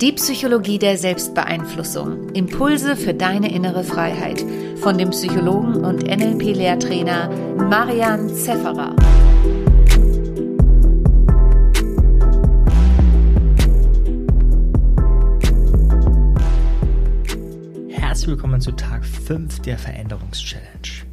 Die 0.00 0.12
Psychologie 0.12 0.78
der 0.78 0.98
Selbstbeeinflussung. 0.98 2.28
Impulse 2.34 2.96
für 2.96 3.14
deine 3.14 3.50
innere 3.50 3.82
Freiheit. 3.82 4.44
Von 4.76 4.98
dem 4.98 5.08
Psychologen 5.08 5.86
und 5.86 6.02
NLP-Lehrtrainer 6.02 7.30
Marian 7.56 8.28
Zefferer. 8.28 8.94
Herzlich 17.88 18.28
willkommen 18.28 18.60
zu 18.60 18.72
Tag 18.72 19.02
5 19.06 19.60
der 19.60 19.78
Veränderungschallenge. 19.78 21.06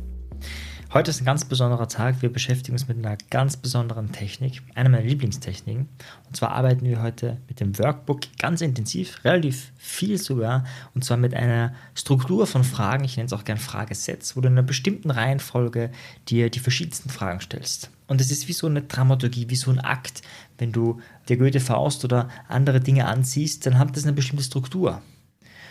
Heute 0.93 1.09
ist 1.09 1.19
ein 1.19 1.25
ganz 1.25 1.43
besonderer 1.43 1.87
Tag. 1.87 2.21
Wir 2.21 2.31
beschäftigen 2.31 2.73
uns 2.73 2.87
mit 2.87 2.99
einer 2.99 3.17
ganz 3.31 3.57
besonderen 3.57 4.11
Technik, 4.11 4.61
einer 4.75 4.89
meiner 4.89 5.03
Lieblingstechniken. 5.03 5.89
Und 6.27 6.35
zwar 6.35 6.51
arbeiten 6.51 6.85
wir 6.85 7.01
heute 7.01 7.41
mit 7.47 7.59
dem 7.59 7.79
Workbook 7.79 8.19
ganz 8.37 8.61
intensiv, 8.61 9.25
relativ 9.25 9.71
viel 9.75 10.19
sogar, 10.19 10.65
und 10.93 11.03
zwar 11.03 11.17
mit 11.17 11.33
einer 11.33 11.73
Struktur 11.95 12.45
von 12.45 12.63
Fragen, 12.63 13.05
ich 13.05 13.17
nenne 13.17 13.25
es 13.25 13.33
auch 13.33 13.43
gern 13.43 13.57
Fragesets, 13.57 14.37
wo 14.37 14.41
du 14.41 14.49
in 14.49 14.53
einer 14.53 14.61
bestimmten 14.61 15.09
Reihenfolge 15.09 15.89
dir 16.29 16.51
die 16.51 16.59
verschiedensten 16.59 17.09
Fragen 17.09 17.41
stellst. 17.41 17.89
Und 18.05 18.21
es 18.21 18.29
ist 18.29 18.47
wie 18.47 18.53
so 18.53 18.67
eine 18.67 18.83
Dramaturgie, 18.83 19.49
wie 19.49 19.55
so 19.55 19.71
ein 19.71 19.79
Akt. 19.79 20.21
Wenn 20.59 20.71
du 20.71 21.01
der 21.27 21.37
Goethe 21.37 21.59
Faust 21.59 22.05
oder 22.05 22.29
andere 22.47 22.81
Dinge 22.81 23.07
ansiehst, 23.07 23.65
dann 23.65 23.79
hat 23.79 23.97
das 23.97 24.03
eine 24.03 24.13
bestimmte 24.13 24.43
Struktur. 24.43 25.01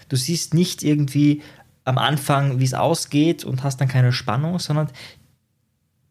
Du 0.08 0.16
siehst 0.16 0.52
nicht 0.52 0.82
irgendwie 0.82 1.42
am 1.84 1.98
Anfang, 1.98 2.60
wie 2.60 2.64
es 2.64 2.74
ausgeht 2.74 3.44
und 3.44 3.64
hast 3.64 3.80
dann 3.80 3.88
keine 3.88 4.12
Spannung, 4.12 4.58
sondern 4.58 4.88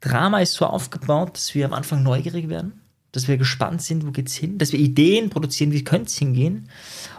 Drama 0.01 0.39
ist 0.39 0.53
so 0.53 0.65
aufgebaut, 0.65 1.35
dass 1.35 1.53
wir 1.53 1.65
am 1.65 1.73
Anfang 1.73 2.03
neugierig 2.03 2.49
werden, 2.49 2.81
dass 3.11 3.27
wir 3.27 3.37
gespannt 3.37 3.81
sind, 3.81 4.05
wo 4.05 4.11
geht's 4.11 4.33
hin, 4.33 4.57
dass 4.57 4.71
wir 4.71 4.79
Ideen 4.79 5.29
produzieren, 5.29 5.71
wie 5.71 5.83
könnte 5.83 6.07
es 6.07 6.17
hingehen 6.17 6.69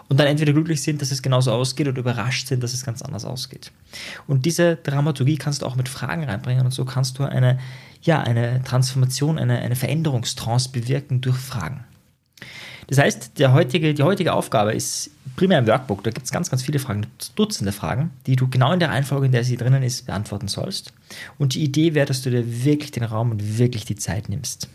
und 0.09 0.19
dann 0.19 0.27
entweder 0.27 0.52
glücklich 0.52 0.83
sind, 0.83 1.01
dass 1.01 1.11
es 1.11 1.23
genauso 1.23 1.52
ausgeht 1.52 1.88
oder 1.88 2.01
überrascht 2.01 2.48
sind, 2.48 2.62
dass 2.62 2.75
es 2.75 2.84
ganz 2.84 3.00
anders 3.00 3.25
ausgeht. 3.25 3.72
Und 4.27 4.44
diese 4.44 4.77
Dramaturgie 4.77 5.37
kannst 5.37 5.62
du 5.62 5.66
auch 5.66 5.77
mit 5.77 5.89
Fragen 5.89 6.25
reinbringen 6.25 6.64
und 6.64 6.72
so 6.72 6.84
kannst 6.84 7.19
du 7.19 7.25
eine, 7.25 7.59
ja, 8.03 8.20
eine 8.20 8.62
Transformation, 8.64 9.39
eine, 9.39 9.61
eine 9.61 9.77
Veränderungstrance 9.77 10.70
bewirken 10.70 11.20
durch 11.20 11.37
Fragen. 11.37 11.84
Das 12.93 12.98
heißt, 12.98 13.39
der 13.39 13.55
heutige, 13.55 13.95
die 13.95 14.03
heutige 14.03 14.35
Aufgabe 14.35 14.75
ist 14.75 15.11
primär 15.37 15.59
im 15.59 15.67
Workbook. 15.67 16.05
Da 16.05 16.11
gibt 16.11 16.27
es 16.27 16.31
ganz, 16.31 16.51
ganz 16.51 16.62
viele 16.62 16.79
Fragen, 16.79 17.07
Dutzende 17.37 17.73
Fragen, 17.73 18.11
die 18.27 18.37
du 18.37 18.49
genau 18.49 18.71
in 18.71 18.81
der 18.81 18.91
Reihenfolge, 18.91 19.25
in 19.25 19.33
der 19.33 19.45
sie 19.45 19.57
drinnen 19.57 19.83
ist, 19.83 20.05
beantworten 20.05 20.47
sollst. 20.47 20.93
Und 21.39 21.55
die 21.55 21.65
Idee 21.65 21.95
wäre, 21.95 22.05
dass 22.05 22.21
du 22.21 22.29
dir 22.29 22.65
wirklich 22.65 22.91
den 22.91 23.05
Raum 23.05 23.31
und 23.31 23.57
wirklich 23.57 23.87
die 23.87 23.95
Zeit 23.95 24.29
nimmst. 24.29 24.69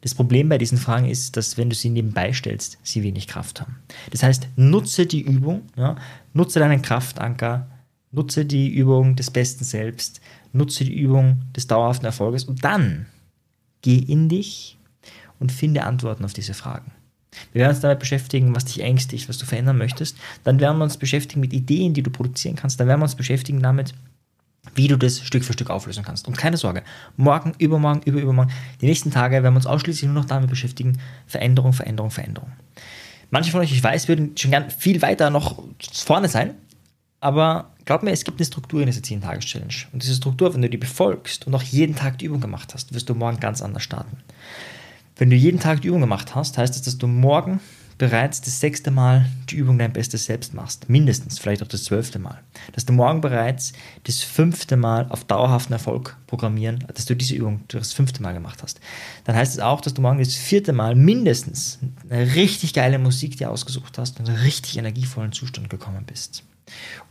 Das 0.00 0.16
Problem 0.16 0.48
bei 0.48 0.58
diesen 0.58 0.76
Fragen 0.76 1.06
ist, 1.06 1.36
dass 1.36 1.56
wenn 1.56 1.70
du 1.70 1.76
sie 1.76 1.88
nebenbei 1.88 2.32
stellst, 2.32 2.78
sie 2.82 3.04
wenig 3.04 3.28
Kraft 3.28 3.60
haben. 3.60 3.76
Das 4.10 4.24
heißt, 4.24 4.48
nutze 4.56 5.06
die 5.06 5.22
Übung, 5.22 5.62
ja, 5.76 5.94
nutze 6.32 6.58
deinen 6.58 6.82
Kraftanker, 6.82 7.68
nutze 8.10 8.44
die 8.44 8.74
Übung 8.74 9.14
des 9.14 9.30
besten 9.30 9.62
Selbst, 9.62 10.20
nutze 10.52 10.84
die 10.84 10.98
Übung 10.98 11.42
des 11.54 11.68
dauerhaften 11.68 12.06
Erfolges 12.06 12.42
und 12.42 12.64
dann 12.64 13.06
geh 13.82 13.98
in 13.98 14.28
dich 14.28 14.78
und 15.38 15.52
finde 15.52 15.84
Antworten 15.84 16.24
auf 16.24 16.32
diese 16.32 16.54
Fragen. 16.54 16.92
Wir 17.52 17.60
werden 17.60 17.72
uns 17.72 17.80
damit 17.80 17.98
beschäftigen, 17.98 18.54
was 18.54 18.64
dich 18.64 18.80
ängstigt, 18.80 19.28
was 19.28 19.38
du 19.38 19.46
verändern 19.46 19.78
möchtest. 19.78 20.16
Dann 20.44 20.60
werden 20.60 20.78
wir 20.78 20.84
uns 20.84 20.96
beschäftigen 20.96 21.40
mit 21.40 21.52
Ideen, 21.52 21.94
die 21.94 22.02
du 22.02 22.10
produzieren 22.10 22.56
kannst. 22.56 22.78
Dann 22.78 22.86
werden 22.86 23.00
wir 23.00 23.04
uns 23.04 23.16
beschäftigen 23.16 23.60
damit, 23.60 23.94
wie 24.74 24.88
du 24.88 24.96
das 24.96 25.20
Stück 25.20 25.44
für 25.44 25.52
Stück 25.52 25.70
auflösen 25.70 26.04
kannst. 26.04 26.26
Und 26.26 26.38
keine 26.38 26.56
Sorge, 26.56 26.82
morgen, 27.16 27.52
übermorgen, 27.58 28.02
überübermorgen, 28.04 28.52
die 28.80 28.86
nächsten 28.86 29.10
Tage 29.10 29.42
werden 29.42 29.54
wir 29.54 29.58
uns 29.58 29.66
ausschließlich 29.66 30.10
nur 30.10 30.22
noch 30.22 30.28
damit 30.28 30.48
beschäftigen, 30.48 30.98
Veränderung, 31.26 31.72
Veränderung, 31.72 32.10
Veränderung. 32.10 32.52
Manche 33.30 33.50
von 33.50 33.60
euch, 33.60 33.72
ich 33.72 33.82
weiß, 33.82 34.08
würden 34.08 34.36
schon 34.36 34.52
gern 34.52 34.70
viel 34.70 35.02
weiter 35.02 35.30
noch 35.30 35.62
vorne 35.92 36.28
sein, 36.28 36.54
aber 37.20 37.70
glaub 37.84 38.02
mir, 38.02 38.12
es 38.12 38.24
gibt 38.24 38.38
eine 38.38 38.46
Struktur 38.46 38.80
in 38.80 38.86
dieser 38.86 39.00
10-Tages-Challenge. 39.00 39.74
Und 39.92 40.02
diese 40.02 40.14
Struktur, 40.14 40.54
wenn 40.54 40.62
du 40.62 40.68
die 40.68 40.76
befolgst 40.76 41.46
und 41.46 41.54
auch 41.54 41.62
jeden 41.62 41.96
Tag 41.96 42.18
die 42.18 42.26
Übung 42.26 42.40
gemacht 42.40 42.74
hast, 42.74 42.94
wirst 42.94 43.08
du 43.08 43.14
morgen 43.14 43.40
ganz 43.40 43.62
anders 43.62 43.82
starten. 43.82 44.18
Wenn 45.16 45.30
du 45.30 45.36
jeden 45.36 45.60
Tag 45.60 45.82
die 45.82 45.88
Übung 45.88 46.00
gemacht 46.00 46.34
hast, 46.34 46.58
heißt 46.58 46.74
das, 46.74 46.82
dass 46.82 46.98
du 46.98 47.06
morgen 47.06 47.60
bereits 47.98 48.40
das 48.40 48.58
sechste 48.58 48.90
Mal 48.90 49.26
die 49.48 49.56
Übung 49.56 49.78
dein 49.78 49.92
Bestes 49.92 50.24
selbst 50.24 50.54
machst. 50.54 50.88
Mindestens, 50.88 51.38
vielleicht 51.38 51.62
auch 51.62 51.68
das 51.68 51.84
zwölfte 51.84 52.18
Mal. 52.18 52.40
Dass 52.72 52.84
du 52.84 52.92
morgen 52.92 53.20
bereits 53.20 53.72
das 54.02 54.22
fünfte 54.22 54.76
Mal 54.76 55.06
auf 55.10 55.24
dauerhaften 55.24 55.72
Erfolg 55.72 56.16
programmieren, 56.26 56.84
dass 56.92 57.04
du 57.04 57.14
diese 57.14 57.36
Übung 57.36 57.60
das 57.68 57.92
fünfte 57.92 58.22
Mal 58.22 58.34
gemacht 58.34 58.62
hast. 58.64 58.80
Dann 59.22 59.36
heißt 59.36 59.54
es 59.54 59.60
auch, 59.60 59.80
dass 59.80 59.94
du 59.94 60.02
morgen 60.02 60.18
das 60.18 60.34
vierte 60.34 60.72
Mal 60.72 60.96
mindestens 60.96 61.78
eine 62.10 62.34
richtig 62.34 62.74
geile 62.74 62.98
Musik 62.98 63.36
dir 63.36 63.50
ausgesucht 63.50 63.98
hast 63.98 64.18
und 64.18 64.28
in 64.28 64.34
einen 64.34 64.42
richtig 64.42 64.76
energievollen 64.78 65.32
Zustand 65.32 65.70
gekommen 65.70 66.04
bist. 66.04 66.42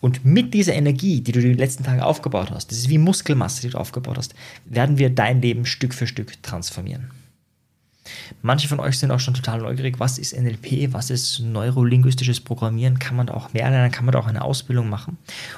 Und 0.01 0.25
mit 0.25 0.53
dieser 0.53 0.73
Energie, 0.73 1.21
die 1.21 1.31
du 1.31 1.39
die 1.39 1.53
letzten 1.53 1.83
Tage 1.83 2.03
aufgebaut 2.03 2.51
hast, 2.51 2.71
das 2.71 2.79
ist 2.79 2.89
wie 2.89 2.97
Muskelmasse, 2.97 3.61
die 3.61 3.69
du 3.69 3.77
aufgebaut 3.77 4.17
hast, 4.17 4.33
werden 4.65 4.97
wir 4.97 5.09
dein 5.09 5.41
Leben 5.41 5.65
Stück 5.65 5.93
für 5.93 6.07
Stück 6.07 6.41
transformieren. 6.43 7.11
Manche 8.41 8.67
von 8.67 8.79
euch 8.79 8.99
sind 8.99 9.11
auch 9.11 9.19
schon 9.19 9.33
total 9.33 9.59
neugierig, 9.59 9.99
was 9.99 10.17
ist 10.17 10.37
NLP, 10.37 10.91
was 10.91 11.09
ist 11.09 11.39
neurolinguistisches 11.39 12.41
Programmieren, 12.41 12.99
kann 12.99 13.15
man 13.15 13.27
da 13.27 13.33
auch 13.33 13.53
mehr 13.53 13.69
lernen, 13.69 13.91
kann 13.91 14.05
man 14.05 14.11
da 14.11 14.19
auch 14.19 14.27
eine 14.27 14.43
Ausbildung 14.43 14.89
machen. 14.89 15.17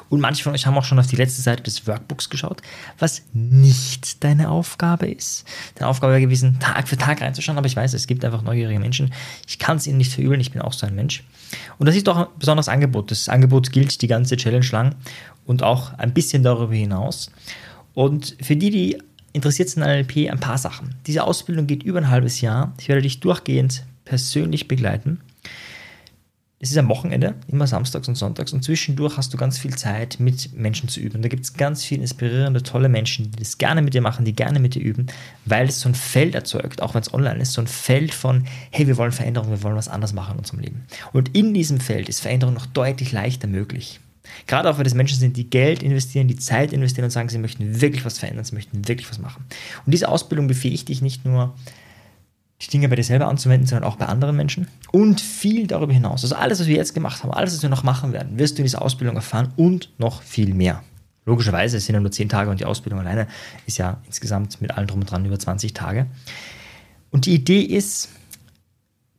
Und 0.09 0.19
manche 0.19 0.43
von 0.43 0.53
euch 0.53 0.65
haben 0.65 0.77
auch 0.77 0.83
schon 0.83 0.99
auf 0.99 1.07
die 1.07 1.15
letzte 1.15 1.41
Seite 1.41 1.63
des 1.63 1.87
Workbooks 1.87 2.29
geschaut, 2.29 2.61
was 2.99 3.23
nicht 3.33 4.23
deine 4.23 4.49
Aufgabe 4.49 5.07
ist. 5.07 5.45
Deine 5.75 5.89
Aufgabe 5.89 6.13
wäre 6.13 6.21
gewesen, 6.21 6.59
Tag 6.59 6.87
für 6.87 6.97
Tag 6.97 7.21
reinzuschauen, 7.21 7.57
aber 7.57 7.67
ich 7.67 7.75
weiß, 7.75 7.93
es 7.93 8.07
gibt 8.07 8.23
einfach 8.23 8.43
neugierige 8.43 8.79
Menschen. 8.79 9.13
Ich 9.47 9.57
kann 9.57 9.77
es 9.77 9.87
ihnen 9.87 9.97
nicht 9.97 10.13
verübeln, 10.13 10.39
ich 10.39 10.51
bin 10.51 10.61
auch 10.61 10.73
so 10.73 10.85
ein 10.85 10.95
Mensch. 10.95 11.23
Und 11.79 11.87
das 11.87 11.95
ist 11.95 12.07
doch 12.07 12.17
ein 12.17 12.27
besonderes 12.37 12.69
Angebot. 12.69 13.11
Das 13.11 13.29
Angebot 13.29 13.71
gilt 13.71 14.01
die 14.01 14.07
ganze 14.07 14.37
Challenge 14.37 14.67
lang 14.71 14.95
und 15.45 15.63
auch 15.63 15.93
ein 15.97 16.13
bisschen 16.13 16.43
darüber 16.43 16.73
hinaus. 16.73 17.31
Und 17.93 18.35
für 18.41 18.55
die, 18.55 18.69
die 18.69 18.97
interessiert 19.35 19.67
es 19.67 19.75
in 19.75 19.83
NLP 19.83 20.31
ein 20.31 20.39
paar 20.39 20.57
Sachen. 20.57 20.95
Diese 21.05 21.23
Ausbildung 21.25 21.67
geht 21.67 21.83
über 21.83 21.99
ein 21.99 22.09
halbes 22.09 22.41
Jahr. 22.41 22.73
Ich 22.79 22.87
werde 22.87 23.01
dich 23.01 23.19
durchgehend 23.19 23.85
persönlich 24.05 24.67
begleiten. 24.67 25.19
Es 26.57 26.71
ist 26.71 26.77
am 26.77 26.87
Wochenende, 26.87 27.35
immer 27.49 27.67
samstags 27.67 28.07
und 28.07 28.15
sonntags 28.15 28.53
und 28.53 28.63
zwischendurch 28.63 29.17
hast 29.17 29.33
du 29.33 29.37
ganz 29.37 29.57
viel 29.59 29.75
Zeit, 29.75 30.21
mit 30.21 30.53
Menschen 30.53 30.87
zu 30.87 31.01
üben. 31.01 31.21
Da 31.21 31.27
gibt 31.27 31.43
es 31.43 31.53
ganz 31.53 31.83
viele 31.83 32.01
inspirierende, 32.01 32.63
tolle 32.63 32.87
Menschen, 32.87 33.29
die 33.31 33.39
das 33.39 33.57
gerne 33.57 33.81
mit 33.81 33.93
dir 33.93 34.01
machen, 34.01 34.23
die 34.23 34.33
gerne 34.33 34.59
mit 34.59 34.73
dir 34.73 34.81
üben, 34.81 35.07
weil 35.43 35.67
es 35.67 35.81
so 35.81 35.89
ein 35.89 35.95
Feld 35.95 36.33
erzeugt, 36.33 36.81
auch 36.81 36.95
wenn 36.95 37.01
es 37.01 37.13
online 37.13 37.39
ist, 37.39 37.53
so 37.53 37.61
ein 37.61 37.67
Feld 37.67 38.13
von, 38.13 38.45
hey, 38.71 38.87
wir 38.87 38.95
wollen 38.95 39.11
Veränderung, 39.11 39.49
wir 39.49 39.63
wollen 39.63 39.75
was 39.75 39.89
anderes 39.89 40.13
machen 40.13 40.35
in 40.35 40.39
unserem 40.39 40.61
Leben. 40.61 40.85
Und 41.11 41.35
in 41.35 41.53
diesem 41.53 41.81
Feld 41.81 42.07
ist 42.07 42.21
Veränderung 42.21 42.55
noch 42.55 42.67
deutlich 42.67 43.11
leichter 43.11 43.47
möglich. 43.47 43.99
Gerade 44.47 44.69
auch, 44.69 44.77
weil 44.77 44.83
das 44.83 44.93
Menschen 44.93 45.19
sind, 45.19 45.37
die 45.37 45.49
Geld 45.49 45.83
investieren, 45.83 46.27
die 46.27 46.35
Zeit 46.35 46.73
investieren 46.73 47.05
und 47.05 47.11
sagen, 47.11 47.29
sie 47.29 47.37
möchten 47.37 47.81
wirklich 47.81 48.05
was 48.05 48.19
verändern, 48.19 48.45
sie 48.45 48.55
möchten 48.55 48.87
wirklich 48.87 49.09
was 49.09 49.19
machen. 49.19 49.45
Und 49.85 49.91
diese 49.91 50.09
Ausbildung 50.09 50.47
befähigt 50.47 50.89
dich 50.89 51.01
nicht 51.01 51.25
nur, 51.25 51.55
die 52.61 52.67
Dinge 52.67 52.87
bei 52.87 52.95
dir 52.95 53.03
selber 53.03 53.27
anzuwenden, 53.27 53.67
sondern 53.67 53.89
auch 53.89 53.97
bei 53.97 54.05
anderen 54.05 54.35
Menschen 54.35 54.67
und 54.91 55.19
viel 55.19 55.67
darüber 55.67 55.91
hinaus. 55.91 56.23
Also 56.23 56.35
alles, 56.35 56.59
was 56.59 56.67
wir 56.67 56.75
jetzt 56.75 56.93
gemacht 56.93 57.21
haben, 57.21 57.31
alles, 57.31 57.53
was 57.53 57.61
wir 57.61 57.69
noch 57.69 57.83
machen 57.83 58.13
werden, 58.13 58.39
wirst 58.39 58.57
du 58.57 58.61
in 58.61 58.63
dieser 58.65 58.81
Ausbildung 58.81 59.15
erfahren 59.15 59.51
und 59.57 59.89
noch 59.97 60.21
viel 60.21 60.53
mehr. 60.53 60.81
Logischerweise, 61.25 61.79
sind 61.79 61.95
ja 61.95 61.99
nur 61.99 62.11
10 62.11 62.29
Tage 62.29 62.49
und 62.49 62.59
die 62.59 62.65
Ausbildung 62.65 62.99
alleine 62.99 63.27
ist 63.65 63.77
ja 63.77 63.99
insgesamt 64.05 64.61
mit 64.61 64.71
allem 64.71 64.87
drum 64.87 65.01
und 65.01 65.11
dran 65.11 65.25
über 65.25 65.37
20 65.37 65.73
Tage. 65.73 66.05
Und 67.11 67.25
die 67.25 67.33
Idee 67.33 67.61
ist, 67.61 68.09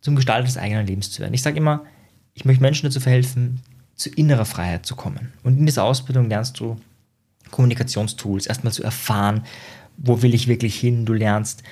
zum 0.01 0.15
Gestalter 0.15 0.45
des 0.45 0.57
eigenen 0.57 0.87
Lebens 0.87 1.11
zu 1.11 1.21
werden. 1.21 1.35
Ich 1.35 1.43
sage 1.43 1.57
immer, 1.57 1.85
ich 2.33 2.45
möchte 2.45 2.63
Menschen 2.63 2.87
dazu 2.87 3.01
verhelfen, 3.01 3.61
zu 3.97 4.11
innerer 4.11 4.45
Freiheit 4.45 4.87
zu 4.87 4.95
kommen. 4.95 5.33
Und 5.43 5.59
in 5.59 5.67
dieser 5.67 5.85
Ausbildung 5.85 6.29
lernst 6.29 6.61
du 6.61 6.77
Kommunikationstools, 7.51 8.47
erstmal 8.47 8.73
zu 8.73 8.83
erfahren, 8.83 9.45
wo 9.97 10.23
will 10.23 10.35
ich 10.35 10.49
wirklich 10.49 10.79
hin. 10.79 11.07
Du 11.07 11.15
lernst, 11.15 11.63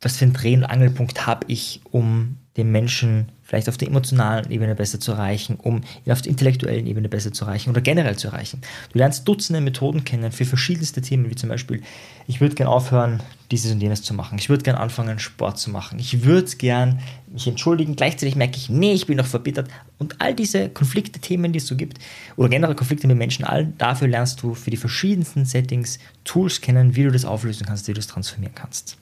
was 0.00 0.16
für 0.16 0.24
einen 0.24 0.34
Dreh- 0.34 0.56
und 0.56 0.64
Angelpunkt 0.64 1.26
habe 1.26 1.46
ich, 1.48 1.80
um 1.90 2.36
den 2.56 2.72
Menschen 2.72 3.30
vielleicht 3.46 3.68
auf 3.68 3.76
der 3.76 3.88
emotionalen 3.88 4.50
Ebene 4.50 4.74
besser 4.74 4.98
zu 4.98 5.12
erreichen, 5.12 5.56
um 5.62 5.82
ihn 6.04 6.12
auf 6.12 6.20
der 6.20 6.30
intellektuellen 6.30 6.86
Ebene 6.86 7.08
besser 7.08 7.32
zu 7.32 7.44
erreichen 7.44 7.70
oder 7.70 7.80
generell 7.80 8.16
zu 8.16 8.26
erreichen. 8.26 8.60
Du 8.92 8.98
lernst 8.98 9.26
Dutzende 9.26 9.60
Methoden 9.60 10.04
kennen 10.04 10.32
für 10.32 10.44
verschiedenste 10.44 11.00
Themen, 11.00 11.30
wie 11.30 11.36
zum 11.36 11.48
Beispiel, 11.48 11.80
ich 12.26 12.40
würde 12.40 12.56
gern 12.56 12.66
aufhören, 12.66 13.22
dieses 13.52 13.70
und 13.70 13.80
jenes 13.80 14.02
zu 14.02 14.14
machen. 14.14 14.38
Ich 14.38 14.48
würde 14.48 14.64
gern 14.64 14.74
anfangen, 14.74 15.20
Sport 15.20 15.58
zu 15.58 15.70
machen. 15.70 16.00
Ich 16.00 16.24
würde 16.24 16.50
gern 16.56 16.98
mich 17.32 17.46
entschuldigen. 17.46 17.94
Gleichzeitig 17.94 18.34
merke 18.34 18.56
ich, 18.56 18.68
nee, 18.68 18.92
ich 18.92 19.06
bin 19.06 19.16
noch 19.16 19.26
verbittert. 19.26 19.68
Und 19.98 20.20
all 20.20 20.34
diese 20.34 20.68
Konflikte, 20.68 21.20
Themen, 21.20 21.52
die 21.52 21.58
es 21.58 21.68
so 21.68 21.76
gibt, 21.76 21.98
oder 22.34 22.48
generell 22.48 22.74
Konflikte 22.74 23.06
mit 23.06 23.16
Menschen, 23.16 23.44
all 23.44 23.66
dafür 23.66 24.08
lernst 24.08 24.42
du 24.42 24.54
für 24.54 24.70
die 24.70 24.76
verschiedensten 24.76 25.44
Settings 25.44 26.00
Tools 26.24 26.60
kennen, 26.60 26.96
wie 26.96 27.04
du 27.04 27.12
das 27.12 27.24
auflösen 27.24 27.64
kannst, 27.64 27.86
wie 27.86 27.92
du 27.92 28.00
das 28.00 28.08
transformieren 28.08 28.56
kannst. 28.56 28.96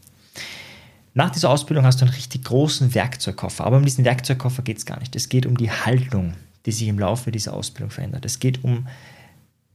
Nach 1.14 1.30
dieser 1.30 1.48
Ausbildung 1.48 1.86
hast 1.86 2.00
du 2.00 2.04
einen 2.04 2.14
richtig 2.14 2.44
großen 2.44 2.94
Werkzeugkoffer. 2.94 3.64
Aber 3.64 3.76
um 3.76 3.84
diesen 3.84 4.04
Werkzeugkoffer 4.04 4.62
geht 4.62 4.78
es 4.78 4.86
gar 4.86 4.98
nicht. 4.98 5.14
Es 5.14 5.28
geht 5.28 5.46
um 5.46 5.56
die 5.56 5.70
Haltung, 5.70 6.34
die 6.66 6.72
sich 6.72 6.88
im 6.88 6.98
Laufe 6.98 7.30
dieser 7.30 7.54
Ausbildung 7.54 7.90
verändert. 7.90 8.24
Es 8.24 8.40
geht 8.40 8.64
um 8.64 8.88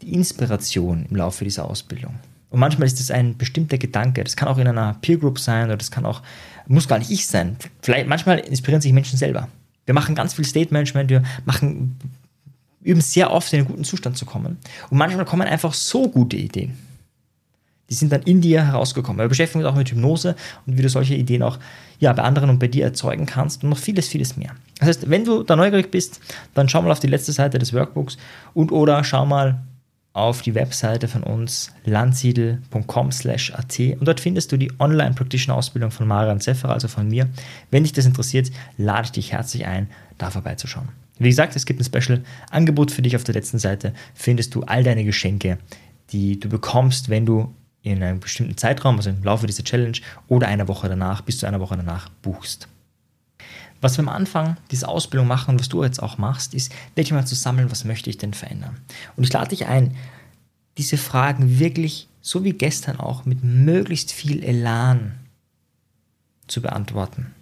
die 0.02 0.14
Inspiration 0.14 1.06
im 1.10 1.16
Laufe 1.16 1.46
dieser 1.46 1.66
Ausbildung. 1.66 2.16
Und 2.50 2.60
manchmal 2.60 2.88
ist 2.88 3.00
es 3.00 3.10
ein 3.10 3.38
bestimmter 3.38 3.78
Gedanke. 3.78 4.24
Das 4.24 4.36
kann 4.36 4.50
auch 4.50 4.58
in 4.58 4.68
einer 4.68 4.96
Peer 5.02 5.18
Group 5.18 5.40
sein 5.40 5.66
oder 5.66 5.78
das 5.78 5.92
kann 5.92 6.06
auch, 6.06 6.22
muss 6.68 6.88
gar 6.88 7.00
nicht 7.00 7.12
ich 7.12 7.26
sein. 7.28 7.56
Vielleicht, 7.82 8.08
manchmal 8.08 8.40
inspirieren 8.40 8.82
sich 8.82 8.92
Menschen 8.92 9.18
selber. 9.18 9.48
Wir 9.86 9.94
machen 9.94 10.16
ganz 10.16 10.34
viel 10.34 10.46
State 10.46 10.74
Management, 10.74 11.10
wir 11.10 11.24
machen, 11.46 11.98
üben 12.82 13.02
sehr 13.02 13.32
oft 13.32 13.52
in 13.54 13.60
einen 13.60 13.68
guten 13.68 13.84
Zustand 13.84 14.18
zu 14.18 14.26
kommen. 14.26 14.58
Und 14.90 14.98
manchmal 14.98 15.26
kommen 15.26 15.48
einfach 15.48 15.74
so 15.74 16.10
gute 16.10 16.38
Ideen. 16.38 16.78
Die 17.90 17.96
sind 17.96 18.12
dann 18.12 18.22
in 18.24 18.42
dir 18.42 18.66
herausgekommen. 18.66 19.20
Wir 19.20 19.28
beschäftigen 19.28 19.64
uns 19.64 19.72
auch 19.72 19.78
mit 19.78 19.90
Hypnose 19.90 20.36
und 20.66 20.78
wie 20.78 20.82
du 20.82 20.90
solche 20.90 21.16
Ideen 21.16 21.44
auch 21.44 21.58
ja, 22.00 22.14
bei 22.14 22.24
anderen 22.24 22.50
und 22.50 22.60
bei 22.60 22.68
dir 22.68 22.86
erzeugen 22.86 23.26
kannst 23.26 23.64
und 23.64 23.70
noch 23.70 23.78
vieles, 23.78 24.08
vieles 24.08 24.38
mehr. 24.38 24.52
Das 24.80 24.88
heißt, 24.88 25.10
wenn 25.10 25.26
du 25.26 25.44
da 25.44 25.56
neugierig 25.56 25.92
bist, 25.92 26.22
dann 26.54 26.70
schau 26.70 26.82
mal 26.82 26.92
auf 26.92 27.00
die 27.00 27.08
letzte 27.08 27.32
Seite 27.32 27.60
des 27.60 27.74
Workbooks 27.74 28.18
und 28.54 28.72
oder 28.72 29.04
schau 29.04 29.26
mal 29.26 29.60
auf 30.14 30.42
die 30.42 30.56
Webseite 30.56 31.08
von 31.08 31.24
uns 31.24 31.72
landsiedel.com 31.86 33.12
slash 33.12 33.54
at 33.54 33.80
und 33.80 34.06
dort 34.06 34.20
findest 34.20 34.52
du 34.52 34.58
die 34.58 34.72
Online-Practitioner-Ausbildung 34.80 35.92
von 35.92 36.08
Marian 36.08 36.40
Zeffer, 36.40 36.70
also 36.70 36.88
von 36.88 37.08
mir. 37.08 37.30
Wenn 37.70 37.84
dich 37.84 37.94
das 37.94 38.06
interessiert, 38.06 38.52
lade 38.78 39.06
ich 39.06 39.12
dich 39.12 39.32
herzlich 39.32 39.66
ein, 39.66 39.88
da 40.18 40.32
vorbeizuschauen. 40.32 40.90
Wie 41.20 41.30
gesagt, 41.30 41.56
es 41.56 41.66
gibt 41.66 41.80
ein 41.80 41.84
Special-Angebot 41.84 42.92
für 42.92 43.02
dich 43.02 43.16
auf 43.16 43.24
der 43.24 43.36
letzten 43.36 43.60
Seite, 43.60 43.94
findest 44.14 44.56
du 44.56 44.64
all 44.64 44.84
deine 44.84 45.04
Geschenke, 45.04 45.58
die 46.12 46.40
du 46.40 46.50
bekommst, 46.50 47.10
wenn 47.10 47.26
du 47.26 47.54
in 47.84 48.04
einem 48.04 48.20
bestimmten 48.20 48.58
Zeitraum, 48.58 48.98
also 48.98 49.10
im 49.10 49.24
Laufe 49.24 49.48
dieser 49.48 49.64
Challenge 49.64 49.98
oder 50.28 50.48
einer 50.48 50.68
Woche 50.68 50.90
danach, 50.90 51.22
bis 51.22 51.38
zu 51.38 51.46
einer 51.46 51.60
Woche 51.60 51.78
danach 51.78 52.10
buchst. 52.22 52.68
Was 53.82 53.98
wir 53.98 54.04
am 54.04 54.10
Anfang 54.10 54.58
dieser 54.72 54.90
Ausbildung 54.90 55.28
machen 55.28 55.52
und 55.52 55.60
was 55.60 55.70
du 55.70 55.84
jetzt 55.84 56.04
auch 56.04 56.18
machst, 56.18 56.54
ist 56.54 56.74
wirklich 56.96 57.14
mal 57.14 57.26
zu 57.26 57.36
sammeln, 57.36 57.72
was 57.72 57.86
möchte 57.86 58.10
ich 58.10 58.18
denn 58.18 58.34
verändern. 58.34 58.78
Und 59.16 59.24
ich 59.24 59.32
lade 59.32 59.50
dich 59.50 59.68
ein, 59.68 59.96
diese 60.78 60.98
Fragen 60.98 61.60
wirklich, 61.60 62.08
so 62.22 62.44
wie 62.44 62.54
gestern 62.54 63.00
auch, 63.00 63.26
mit 63.26 63.44
möglichst 63.44 64.12
viel 64.12 64.44
Elan 64.44 65.14
zu 66.48 66.62
beantworten. 66.62 67.34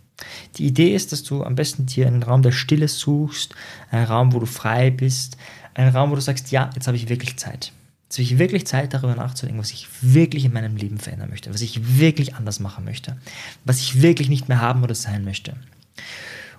Die 0.58 0.66
Idee 0.66 0.96
ist, 0.96 1.12
dass 1.12 1.24
du 1.24 1.44
am 1.44 1.56
besten 1.56 1.86
dir 1.86 2.08
einen 2.08 2.24
Raum 2.24 2.42
der 2.42 2.52
Stille 2.52 2.88
suchst, 2.88 3.56
einen 3.92 4.06
Raum, 4.06 4.34
wo 4.34 4.40
du 4.40 4.46
frei 4.46 4.90
bist, 4.92 5.38
einen 5.74 5.96
Raum, 5.96 6.12
wo 6.12 6.16
du 6.16 6.22
sagst, 6.22 6.52
ja, 6.52 6.70
jetzt 6.76 6.88
habe 6.88 6.98
ich 6.98 7.10
wirklich 7.10 7.38
Zeit. 7.38 7.72
Jetzt 8.08 8.20
habe 8.20 8.24
ich 8.24 8.40
wirklich 8.40 8.66
Zeit, 8.66 8.94
darüber 8.94 9.16
nachzudenken, 9.16 9.60
was 9.60 9.72
ich 9.72 9.88
wirklich 10.02 10.46
in 10.46 10.54
meinem 10.54 10.78
Leben 10.78 10.98
verändern 10.98 11.30
möchte, 11.30 11.54
was 11.54 11.62
ich 11.62 12.00
wirklich 12.00 12.36
anders 12.36 12.62
machen 12.62 12.86
möchte, 12.86 13.18
was 13.66 13.80
ich 13.80 14.02
wirklich 14.02 14.30
nicht 14.30 14.48
mehr 14.48 14.62
haben 14.62 14.84
oder 14.84 14.96
sein 14.96 15.26
möchte. 15.26 15.56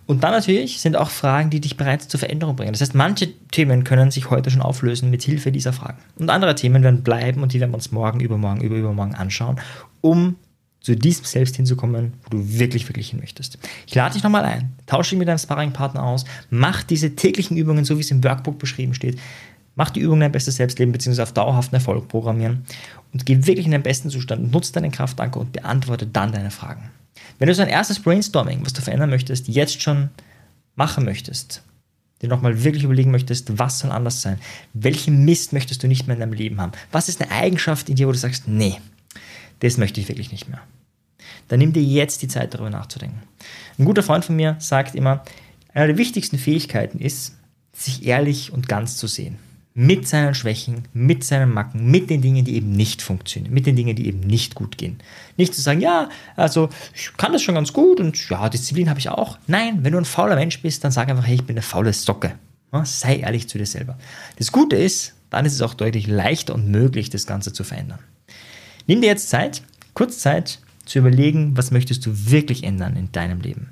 Und 0.05 0.25
dann 0.25 0.33
natürlich 0.33 0.81
sind 0.81 0.97
auch 0.97 1.11
Fragen, 1.11 1.50
die 1.50 1.61
dich 1.61 1.77
bereits 1.77 2.09
zur 2.09 2.19
Veränderung 2.21 2.56
bringen. 2.56 2.73
Das 2.73 2.81
heißt, 2.81 2.95
manche 2.95 3.33
Themen 3.50 3.85
können 3.85 4.11
sich 4.11 4.31
heute 4.31 4.50
schon 4.50 4.62
auflösen 4.62 5.11
mit 5.11 5.23
Hilfe 5.23 5.53
dieser 5.53 5.73
Fragen. 5.73 5.99
Und 6.17 6.31
andere 6.31 6.55
Themen 6.55 6.83
werden 6.83 7.03
bleiben 7.03 7.43
und 7.43 7.53
die 7.53 7.61
werden 7.61 7.73
wir 7.73 7.77
uns 7.77 7.93
morgen, 7.93 8.21
übermorgen, 8.21 8.62
über 8.62 8.77
übermorgen 8.77 9.15
anschauen, 9.15 9.61
um 10.01 10.37
zu 10.81 10.97
diesem 10.97 11.25
Selbst 11.25 11.56
hinzukommen, 11.56 12.15
wo 12.25 12.31
du 12.31 12.59
wirklich, 12.59 12.89
wirklich 12.89 13.11
hin 13.11 13.21
möchtest. 13.21 13.59
Ich 13.87 13.94
lade 13.94 14.15
dich 14.15 14.23
nochmal 14.23 14.44
ein, 14.44 14.73
tausche 14.87 15.11
dich 15.11 15.19
mit 15.19 15.29
deinem 15.29 15.39
Sparringpartner 15.39 16.03
aus, 16.03 16.25
mach 16.49 16.83
diese 16.83 17.15
täglichen 17.15 17.56
Übungen, 17.56 17.85
so 17.85 17.97
wie 17.99 18.01
es 18.01 18.11
im 18.11 18.25
Workbook 18.25 18.59
beschrieben 18.59 18.94
steht, 18.94 19.19
mach 19.79 19.91
die 19.91 20.01
Übungen 20.01 20.21
dein 20.21 20.33
bestes 20.33 20.57
Selbstleben 20.57 20.93
bzw. 20.93 21.23
auf 21.23 21.33
dauerhaften 21.33 21.77
Erfolg 21.77 22.09
programmieren 22.09 22.65
und 23.13 23.25
geh 23.25 23.47
wirklich 23.47 23.65
in 23.65 23.71
den 23.71 23.85
besten 23.85 24.11
Zustand, 24.11 24.53
nutze 24.53 24.73
deinen 24.73 24.91
Kraftanker 24.91 25.39
und 25.39 25.53
beantworte 25.53 26.05
dann 26.05 26.33
deine 26.33 26.51
Fragen. 26.51 26.91
Wenn 27.39 27.47
du 27.47 27.55
so 27.55 27.63
ein 27.63 27.69
erstes 27.69 28.01
Brainstorming, 28.01 28.67
was 28.67 28.73
du 28.73 28.83
verändern 28.83 29.09
möchtest, 29.09 29.47
jetzt 29.47 29.81
schon 29.81 30.11
machen 30.75 31.05
möchtest, 31.05 31.63
dir 32.21 32.29
nochmal 32.29 32.65
wirklich 32.65 32.83
überlegen 32.83 33.13
möchtest, 33.13 33.57
was 33.57 33.79
soll 33.79 33.93
anders 33.93 34.21
sein? 34.21 34.41
Welchen 34.75 35.25
Mist 35.25 35.53
möchtest 35.53 35.81
du 35.85 35.87
nicht 35.87 36.09
mehr 36.09 36.15
in 36.15 36.21
deinem 36.21 36.33
Leben 36.33 36.61
haben? 36.61 36.73
Was 36.91 37.09
ist 37.09 37.23
eine 37.23 37.31
Eigenschaft 37.31 37.89
in 37.89 37.95
dir, 37.95 38.09
wo 38.09 38.13
du 38.13 38.19
sagst, 38.19 38.49
nee, 38.49 38.81
das 39.61 39.77
möchte 39.77 40.01
ich 40.01 40.09
wirklich 40.09 40.33
nicht 40.33 40.49
mehr? 40.49 40.61
Dann 41.47 41.61
nimm 41.61 41.73
dir 41.73 41.85
jetzt 41.85 42.21
die 42.23 42.29
Zeit, 42.29 42.53
darüber 42.53 42.71
nachzudenken. 42.71 43.23
Ein 43.79 43.85
guter 43.85 44.03
Freund 44.03 44.25
von 44.25 44.35
mir 44.35 44.57
sagt 44.59 44.97
immer, 44.97 45.23
eine 45.73 45.87
der 45.87 45.99
wichtigsten 45.99 46.37
Fähigkeiten 46.37 46.99
ist, 46.99 47.37
sich 47.73 48.05
ehrlich 48.05 48.53
und 48.53 48.69
ganz 48.69 48.97
zu 48.97 49.07
sehen 49.07 49.39
mit 49.79 50.09
seinen 50.09 50.35
Schwächen, 50.35 50.89
mit 50.93 51.23
seinen 51.23 51.55
Macken, 51.55 51.89
mit 51.89 52.11
den 52.11 52.21
Dingen, 52.21 52.45
die 52.45 52.57
eben 52.57 52.73
nicht 52.73 53.01
funktionieren, 53.01 53.55
mit 53.55 53.65
den 53.65 53.77
Dingen, 53.77 53.95
die 53.95 54.09
eben 54.09 54.19
nicht 54.19 54.57
gut 54.57 54.77
gehen. 54.77 54.99
Nicht 55.37 55.55
zu 55.55 55.61
sagen, 55.61 55.81
ja, 55.81 56.09
also 56.35 56.69
ich 56.97 57.17
kann 57.17 57.33
das 57.33 57.43
schon 57.43 57.55
ganz 57.55 57.73
gut 57.73 58.01
und 58.01 58.29
ja, 58.29 58.49
Disziplin 58.49 58.91
habe 58.91 58.99
ich 58.99 59.09
auch. 59.09 59.39
Nein, 59.47 59.85
wenn 59.85 59.93
du 59.93 59.99
ein 59.99 60.05
fauler 60.05 60.35
Mensch 60.35 60.61
bist, 60.63 60.83
dann 60.83 60.91
sag 60.91 61.09
einfach, 61.09 61.25
hey, 61.25 61.37
ich 61.37 61.45
bin 61.45 61.55
eine 61.55 61.63
faule 61.63 61.93
Socke. 61.93 62.35
Sei 62.83 63.19
ehrlich 63.19 63.49
zu 63.49 63.57
dir 63.57 63.67
selber. 63.67 63.97
Das 64.37 64.51
Gute 64.51 64.75
ist, 64.75 65.15
dann 65.31 65.47
ist 65.47 65.55
es 65.55 65.63
auch 65.63 65.75
deutlich 65.75 66.09
leichter 66.09 66.57
und 66.57 66.69
möglich, 66.69 67.09
das 67.09 67.25
Ganze 67.25 67.53
zu 67.53 67.63
verändern. 67.63 68.01
Nimm 68.89 69.01
dir 69.01 69.07
jetzt 69.07 69.31
Zeit, 69.31 69.63
kurz 69.95 70.19
Zeit, 70.19 70.59
zu 70.87 70.99
überlegen, 70.99 71.57
was 71.57 71.71
möchtest 71.71 72.05
du 72.05 72.11
wirklich 72.31 72.65
ändern 72.65 72.97
in 72.97 73.13
deinem 73.13 73.41
Leben. 73.41 73.69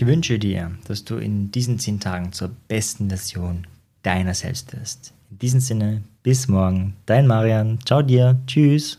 Ich 0.00 0.06
wünsche 0.06 0.38
dir, 0.38 0.70
dass 0.88 1.04
du 1.04 1.16
in 1.16 1.50
diesen 1.50 1.78
zehn 1.78 2.00
Tagen 2.00 2.32
zur 2.32 2.48
besten 2.68 3.10
Version 3.10 3.66
deiner 4.02 4.32
selbst 4.32 4.72
wirst. 4.72 5.12
In 5.30 5.38
diesem 5.40 5.60
Sinne, 5.60 6.02
bis 6.22 6.48
morgen. 6.48 6.94
Dein 7.04 7.26
Marian. 7.26 7.78
Ciao 7.84 8.00
dir. 8.00 8.40
Tschüss. 8.46 8.98